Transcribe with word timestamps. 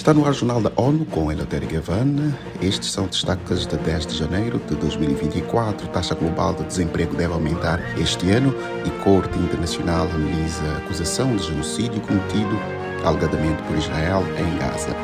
Está 0.00 0.14
no 0.14 0.24
ar 0.24 0.30
o 0.30 0.34
Jornal 0.34 0.62
da 0.62 0.72
ONU 0.80 1.04
com 1.04 1.30
Elatéria 1.30 1.68
Gavana. 1.68 2.34
Estes 2.62 2.90
são 2.90 3.06
destaques 3.06 3.66
de 3.66 3.76
10 3.76 4.06
de 4.06 4.16
janeiro 4.16 4.58
de 4.66 4.74
2024. 4.76 5.86
A 5.86 5.90
taxa 5.90 6.14
global 6.14 6.54
de 6.54 6.64
desemprego 6.64 7.14
deve 7.14 7.34
aumentar 7.34 7.78
este 7.98 8.30
ano 8.30 8.54
e 8.86 9.04
Corte 9.04 9.38
Internacional 9.38 10.06
analisa 10.06 10.64
a 10.64 10.78
acusação 10.78 11.36
de 11.36 11.48
genocídio 11.48 12.00
cometido 12.00 12.58
alegadamente 13.04 13.62
por 13.64 13.76
Israel 13.76 14.22
em 14.38 14.58
Gaza. 14.58 14.96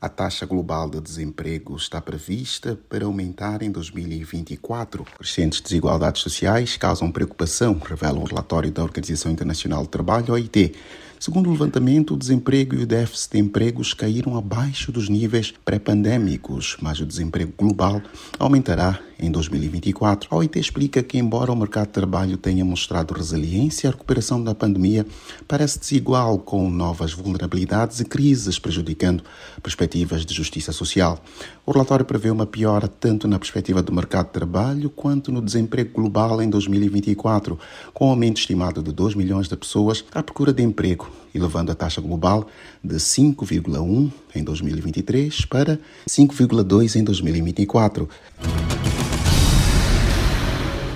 A 0.00 0.08
taxa 0.08 0.44
global 0.44 0.90
de 0.90 1.00
desemprego 1.00 1.76
está 1.76 2.00
prevista 2.00 2.76
para 2.88 3.04
aumentar 3.04 3.62
em 3.62 3.70
2024. 3.70 5.04
Crescentes 5.16 5.60
desigualdades 5.60 6.20
sociais 6.20 6.76
causam 6.76 7.12
preocupação, 7.12 7.80
revela 7.80 8.18
um 8.18 8.24
relatório 8.24 8.72
da 8.72 8.82
Organização 8.82 9.30
Internacional 9.30 9.82
do 9.82 9.88
Trabalho, 9.88 10.32
OIT. 10.32 10.74
Segundo 11.22 11.46
o 11.46 11.52
levantamento, 11.52 12.14
o 12.14 12.16
desemprego 12.16 12.74
e 12.74 12.82
o 12.82 12.86
déficit 12.86 13.34
de 13.34 13.38
empregos 13.38 13.94
caíram 13.94 14.36
abaixo 14.36 14.90
dos 14.90 15.08
níveis 15.08 15.54
pré-pandêmicos, 15.64 16.76
mas 16.82 16.98
o 16.98 17.06
desemprego 17.06 17.52
global 17.56 18.02
aumentará 18.40 18.98
em 19.20 19.30
2024. 19.30 20.28
A 20.32 20.38
OIT 20.38 20.58
explica 20.58 21.00
que, 21.00 21.16
embora 21.16 21.52
o 21.52 21.56
mercado 21.56 21.86
de 21.86 21.92
trabalho 21.92 22.36
tenha 22.36 22.64
mostrado 22.64 23.14
resiliência, 23.14 23.88
a 23.88 23.92
recuperação 23.92 24.42
da 24.42 24.52
pandemia 24.52 25.06
parece 25.46 25.78
desigual, 25.78 26.40
com 26.40 26.68
novas 26.68 27.12
vulnerabilidades 27.12 28.00
e 28.00 28.04
crises 28.04 28.58
prejudicando 28.58 29.22
perspectivas 29.62 30.26
de 30.26 30.34
justiça 30.34 30.72
social. 30.72 31.22
O 31.64 31.70
relatório 31.70 32.04
prevê 32.04 32.32
uma 32.32 32.46
piora 32.46 32.88
tanto 32.88 33.28
na 33.28 33.38
perspectiva 33.38 33.80
do 33.80 33.92
mercado 33.92 34.26
de 34.26 34.32
trabalho 34.32 34.90
quanto 34.90 35.30
no 35.30 35.40
desemprego 35.40 35.92
global 35.94 36.42
em 36.42 36.50
2024, 36.50 37.56
com 37.94 38.08
um 38.08 38.10
aumento 38.10 38.38
estimado 38.38 38.82
de 38.82 38.90
2 38.90 39.14
milhões 39.14 39.48
de 39.48 39.56
pessoas 39.56 40.04
à 40.12 40.20
procura 40.20 40.52
de 40.52 40.64
emprego 40.64 41.11
elevando 41.34 41.72
a 41.72 41.74
taxa 41.74 42.00
global 42.00 42.46
de 42.82 42.96
5,1 42.96 44.10
em 44.34 44.44
2023 44.44 45.44
para 45.46 45.78
5,2 46.08 46.96
em 46.96 47.04
2024. 47.04 48.08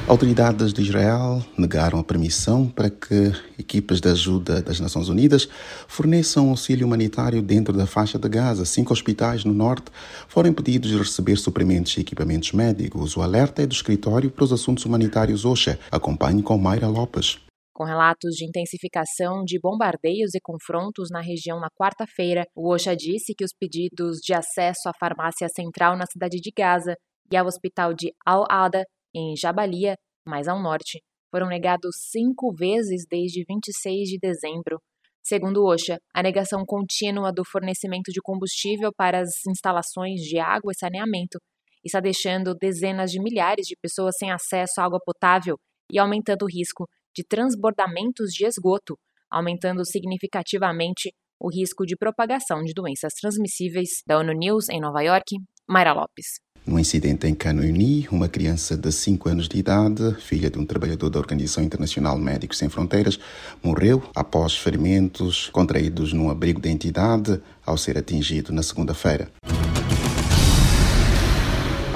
Autoridades 0.08 0.72
de 0.72 0.82
Israel 0.82 1.44
negaram 1.58 1.98
a 1.98 2.04
permissão 2.04 2.68
para 2.68 2.88
que 2.88 3.32
equipas 3.58 4.00
de 4.00 4.08
ajuda 4.08 4.62
das 4.62 4.78
Nações 4.78 5.08
Unidas 5.08 5.48
forneçam 5.88 6.50
auxílio 6.50 6.86
humanitário 6.86 7.42
dentro 7.42 7.76
da 7.76 7.86
faixa 7.86 8.16
de 8.16 8.28
Gaza. 8.28 8.64
Cinco 8.64 8.92
hospitais 8.92 9.44
no 9.44 9.52
norte 9.52 9.86
foram 10.28 10.48
impedidos 10.48 10.90
de 10.90 10.96
receber 10.96 11.36
suprimentos 11.36 11.96
e 11.96 12.02
equipamentos 12.02 12.52
médicos. 12.52 13.16
O 13.16 13.22
alerta 13.22 13.62
é 13.62 13.66
do 13.66 13.74
Escritório 13.74 14.30
para 14.30 14.44
os 14.44 14.52
Assuntos 14.52 14.84
Humanitários 14.84 15.44
OSHA. 15.44 15.76
Acompanhe 15.90 16.40
com 16.40 16.56
Mayra 16.56 16.86
Lopes. 16.86 17.45
Com 17.76 17.84
relatos 17.84 18.34
de 18.36 18.46
intensificação 18.46 19.44
de 19.44 19.60
bombardeios 19.60 20.34
e 20.34 20.40
confrontos 20.40 21.10
na 21.10 21.20
região 21.20 21.60
na 21.60 21.68
quarta-feira, 21.68 22.46
o 22.56 22.72
OSHA 22.72 22.96
disse 22.96 23.34
que 23.36 23.44
os 23.44 23.52
pedidos 23.52 24.16
de 24.22 24.32
acesso 24.32 24.88
à 24.88 24.92
farmácia 24.98 25.46
central 25.46 25.94
na 25.94 26.06
cidade 26.06 26.40
de 26.40 26.50
Gaza 26.56 26.94
e 27.30 27.36
ao 27.36 27.44
hospital 27.44 27.92
de 27.92 28.14
Al-Ada, 28.24 28.82
em 29.14 29.36
Jabalia, 29.36 29.94
mais 30.26 30.48
ao 30.48 30.58
norte, 30.58 31.02
foram 31.30 31.48
negados 31.48 31.96
cinco 32.10 32.50
vezes 32.50 33.04
desde 33.06 33.44
26 33.46 34.08
de 34.08 34.18
dezembro. 34.22 34.80
Segundo 35.22 35.58
o 35.58 35.70
OSHA, 35.70 35.98
a 36.14 36.22
negação 36.22 36.64
contínua 36.64 37.30
do 37.30 37.44
fornecimento 37.44 38.10
de 38.10 38.22
combustível 38.22 38.90
para 38.96 39.20
as 39.20 39.44
instalações 39.46 40.22
de 40.22 40.38
água 40.38 40.72
e 40.72 40.78
saneamento 40.78 41.38
está 41.84 42.00
deixando 42.00 42.54
dezenas 42.54 43.10
de 43.10 43.22
milhares 43.22 43.66
de 43.66 43.76
pessoas 43.76 44.16
sem 44.18 44.30
acesso 44.30 44.80
à 44.80 44.84
água 44.84 44.98
potável 45.04 45.58
e 45.92 45.98
aumentando 45.98 46.44
o 46.44 46.48
risco 46.48 46.86
de 47.16 47.24
transbordamentos 47.24 48.30
de 48.30 48.44
esgoto, 48.44 48.98
aumentando 49.30 49.84
significativamente 49.84 51.12
o 51.40 51.50
risco 51.50 51.86
de 51.86 51.96
propagação 51.96 52.62
de 52.62 52.72
doenças 52.74 53.14
transmissíveis. 53.14 54.02
Da 54.06 54.18
ONU 54.18 54.32
News 54.32 54.68
em 54.68 54.80
Nova 54.80 55.00
York, 55.02 55.36
Mayra 55.68 55.92
Lopes. 55.92 56.40
No 56.66 56.80
incidente 56.80 57.28
em 57.28 57.34
Canoni, 57.34 58.08
uma 58.10 58.28
criança 58.28 58.76
de 58.76 58.90
5 58.90 59.28
anos 59.28 59.48
de 59.48 59.56
idade, 59.56 60.16
filha 60.16 60.50
de 60.50 60.58
um 60.58 60.66
trabalhador 60.66 61.08
da 61.08 61.18
Organização 61.20 61.62
Internacional 61.62 62.18
Médicos 62.18 62.58
Sem 62.58 62.68
Fronteiras, 62.68 63.20
morreu 63.62 64.02
após 64.14 64.56
ferimentos 64.56 65.48
contraídos 65.50 66.12
num 66.12 66.28
abrigo 66.28 66.60
de 66.60 66.68
entidade 66.68 67.40
ao 67.64 67.78
ser 67.78 67.96
atingido 67.96 68.52
na 68.52 68.64
segunda-feira. 68.64 69.30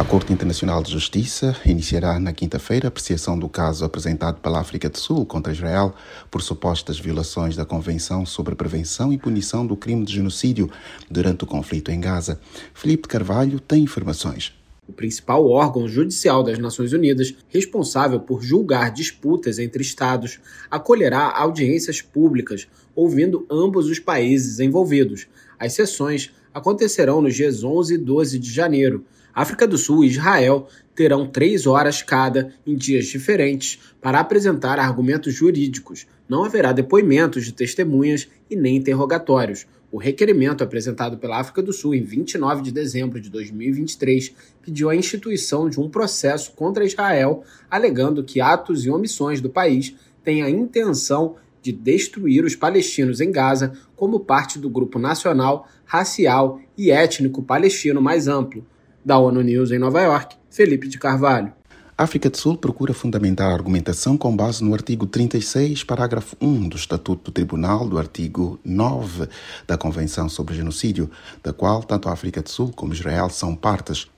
A 0.01 0.05
Corte 0.11 0.33
Internacional 0.33 0.83
de 0.83 0.91
Justiça 0.91 1.55
iniciará 1.67 2.19
na 2.19 2.33
quinta-feira 2.33 2.87
a 2.87 2.89
apreciação 2.89 3.39
do 3.39 3.51
caso 3.51 3.85
apresentado 3.85 4.41
pela 4.41 4.59
África 4.59 4.89
do 4.89 4.97
Sul 4.97 5.27
contra 5.27 5.53
Israel 5.53 5.95
por 6.31 6.41
supostas 6.41 6.99
violações 6.99 7.55
da 7.55 7.67
Convenção 7.67 8.25
sobre 8.25 8.55
Prevenção 8.55 9.13
e 9.13 9.19
Punição 9.19 9.67
do 9.67 9.77
Crime 9.77 10.03
de 10.03 10.15
Genocídio 10.15 10.71
durante 11.11 11.45
o 11.45 11.47
conflito 11.47 11.91
em 11.91 12.01
Gaza. 12.01 12.41
Felipe 12.73 13.09
Carvalho 13.09 13.61
tem 13.61 13.83
informações. 13.83 14.55
O 14.89 14.93
principal 14.95 15.47
órgão 15.47 15.87
judicial 15.87 16.43
das 16.43 16.59
Nações 16.59 16.95
Unidas, 16.95 17.35
responsável 17.51 18.21
por 18.21 18.43
julgar 18.43 18.91
disputas 18.91 19.59
entre 19.59 19.83
Estados, 19.83 20.41
acolherá 20.71 21.31
audiências 21.37 22.01
públicas, 22.01 22.67
ouvindo 22.97 23.47
ambos 23.51 23.85
os 23.85 23.99
países 23.99 24.61
envolvidos. 24.61 25.27
As 25.59 25.75
sessões 25.75 26.33
acontecerão 26.55 27.21
nos 27.21 27.35
dias 27.35 27.63
11 27.63 27.95
e 27.95 27.99
12 27.99 28.39
de 28.39 28.51
janeiro. 28.51 29.05
África 29.35 29.67
do 29.67 29.79
Sul 29.79 30.05
e 30.05 30.09
Israel 30.09 30.69
terão 30.95 31.27
três 31.27 31.67
horas 31.67 32.03
cada, 32.03 32.53
em 32.67 32.75
dias 32.75 33.07
diferentes, 33.07 33.79
para 34.01 34.21
apresentar 34.21 34.79
argumentos 34.79 35.35
jurídicos. 35.35 36.07
Não 36.29 36.45
haverá 36.45 36.73
depoimentos 36.73 37.45
de 37.45 37.53
testemunhas 37.53 38.29
e 38.51 38.57
nem 38.57 38.77
interrogatórios. 38.77 39.67
O 39.93 39.99
requerimento 39.99 40.63
apresentado 40.63 41.19
pela 41.19 41.41
África 41.41 41.61
do 41.61 41.73
Sul 41.73 41.95
em 41.95 42.03
29 42.03 42.63
de 42.63 42.71
dezembro 42.71 43.21
de 43.21 43.29
2023 43.29 44.33
pediu 44.63 44.89
a 44.89 44.95
instituição 44.95 45.69
de 45.69 45.81
um 45.81 45.89
processo 45.89 46.53
contra 46.53 46.85
Israel, 46.85 47.43
alegando 47.69 48.23
que 48.23 48.41
atos 48.41 48.85
e 48.85 48.91
omissões 48.91 49.41
do 49.41 49.51
país 49.51 49.97
têm 50.23 50.43
a 50.43 50.51
intenção 50.51 51.37
de 51.61 51.73
destruir 51.73 52.45
os 52.45 52.55
palestinos 52.55 53.21
em 53.21 53.33
Gaza 53.33 53.73
como 53.97 54.21
parte 54.21 54.59
do 54.59 54.71
grupo 54.71 54.99
nacional, 54.99 55.69
racial 55.85 56.61
e 56.77 56.91
étnico 56.91 57.43
palestino 57.43 58.01
mais 58.01 58.29
amplo. 58.29 58.65
Da 59.05 59.19
ONU 59.19 59.41
News 59.43 59.71
em 59.71 59.79
Nova 59.79 60.01
York, 60.01 60.37
Felipe 60.51 60.89
de 60.89 60.99
Carvalho. 60.99 61.53
A 61.97 62.05
África 62.05 62.31
do 62.31 62.37
Sul 62.39 62.57
procura 62.57 62.95
fundamentar 62.95 63.51
a 63.51 63.55
argumentação 63.55 64.17
com 64.17 64.35
base 64.35 64.65
no 64.65 64.73
artigo 64.73 65.07
36, 65.07 65.85
parágrafo 65.85 66.35
1 66.41 66.71
do 66.71 66.77
Estatuto 66.77 67.25
do 67.25 67.31
Tribunal, 67.31 67.87
do 67.87 67.99
artigo 67.99 68.59
9 68.65 69.29
da 69.67 69.77
Convenção 69.77 70.27
sobre 70.27 70.55
Genocídio, 70.55 71.11
da 71.43 71.53
qual 71.53 71.83
tanto 71.83 72.09
a 72.09 72.13
África 72.13 72.41
do 72.41 72.49
Sul 72.49 72.73
como 72.75 72.95
Israel 72.95 73.29
são 73.29 73.55
partes 73.55 74.09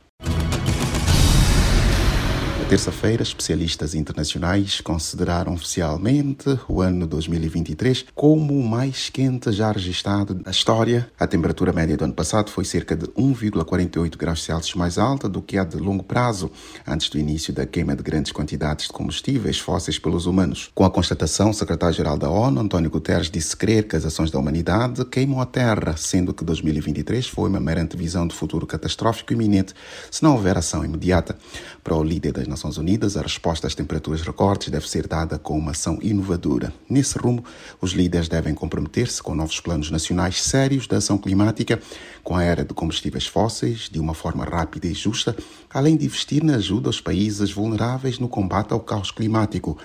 terça-feira, 2.72 3.22
especialistas 3.22 3.94
internacionais 3.94 4.81
consideraram 4.81 5.53
oficialmente 5.53 6.59
o 6.66 6.81
ano 6.81 7.06
2023 7.06 8.06
como 8.15 8.59
o 8.59 8.66
mais 8.66 9.10
quente 9.10 9.53
já 9.53 9.71
registrado 9.71 10.41
na 10.43 10.50
história. 10.50 11.06
A 11.21 11.27
temperatura 11.27 11.71
média 11.71 11.99
do 11.99 12.05
ano 12.05 12.15
passado 12.15 12.50
foi 12.50 12.65
cerca 12.65 12.97
de 12.97 13.05
1,48 13.09 14.16
graus 14.16 14.43
Celsius 14.43 14.75
mais 14.75 14.97
alta 14.97 15.28
do 15.28 15.43
que 15.43 15.59
a 15.59 15.65
de 15.65 15.77
longo 15.77 16.03
prazo, 16.03 16.50
antes 16.87 17.10
do 17.10 17.19
início 17.19 17.53
da 17.53 17.66
queima 17.66 17.94
de 17.94 18.03
grandes 18.03 18.33
quantidades 18.33 18.87
de 18.87 18.93
combustíveis 18.94 19.59
fósseis 19.59 19.99
pelos 19.99 20.25
humanos. 20.25 20.71
Com 20.75 20.87
a 20.87 20.91
constatação, 20.91 21.50
o 21.50 21.54
secretário-geral 21.54 22.16
da 22.16 22.31
ONU, 22.31 22.59
António 22.59 22.89
Guterres, 22.89 23.31
disse 23.31 23.54
crer 23.54 23.87
que 23.87 23.97
as 23.97 24.06
ações 24.06 24.31
da 24.31 24.39
humanidade 24.39 25.04
queimam 25.04 25.43
a 25.43 25.44
Terra, 25.44 25.94
sendo 25.99 26.33
que 26.33 26.43
2023 26.43 27.27
foi 27.27 27.50
uma 27.50 27.60
mera 27.60 27.83
antevisão 27.83 28.27
de 28.27 28.34
futuro 28.34 28.66
catastrófico 28.66 29.34
iminente 29.34 29.75
se 30.10 30.22
não 30.22 30.33
houver 30.33 30.56
ação 30.56 30.83
imediata. 30.83 31.37
Para 31.84 31.97
o 31.97 32.03
líder 32.03 32.33
das 32.33 32.49
Nações 32.49 32.61
Nações 32.62 32.78
Unidas, 32.78 33.16
a 33.16 33.22
resposta 33.22 33.66
às 33.66 33.74
temperaturas 33.74 34.22
recordes 34.22 34.68
deve 34.68 34.88
ser 34.88 35.08
dada 35.08 35.36
com 35.36 35.58
uma 35.58 35.72
ação 35.72 35.98
inovadora. 36.00 36.72
Nesse 36.88 37.18
rumo, 37.18 37.44
os 37.80 37.91
líderes 37.91 38.28
devem 38.28 38.54
comprometer-se 38.54 39.20
com 39.20 39.34
novos 39.34 39.59
planos 39.59 39.91
nacionais 39.91 40.41
sérios 40.41 40.86
de 40.86 40.94
ação 40.94 41.18
climática, 41.18 41.80
com 42.22 42.36
a 42.36 42.44
era 42.44 42.64
de 42.64 42.72
combustíveis 42.72 43.26
fósseis, 43.26 43.88
de 43.91 43.98
uma 43.98 44.14
forma 44.14 44.44
rápida 44.44 44.86
e 44.86 44.94
justa, 44.94 45.34
além 45.74 45.97
de 45.97 46.04
investir 46.04 46.44
na 46.44 46.54
ajuda 46.54 46.88
aos 46.88 47.00
países 47.00 47.50
vulneráveis 47.50 48.20
no 48.20 48.28
combate 48.28 48.72
ao 48.72 48.78
caos 48.78 49.10
climático. 49.10 49.76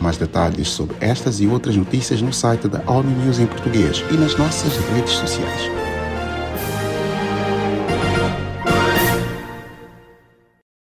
Mais 0.00 0.16
detalhes 0.16 0.68
sobre 0.68 0.96
estas 1.00 1.40
e 1.40 1.48
outras 1.48 1.74
notícias 1.74 2.22
no 2.22 2.32
site 2.32 2.68
da 2.68 2.80
ONU 2.88 3.10
News 3.10 3.40
em 3.40 3.46
português 3.46 4.04
e 4.08 4.14
nas 4.16 4.36
nossas 4.36 4.72
redes 4.94 5.14
sociais. 5.14 5.87